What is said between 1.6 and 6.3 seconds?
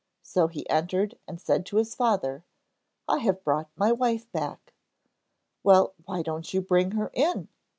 to his father: 'I have brought my wife back.' 'Well, why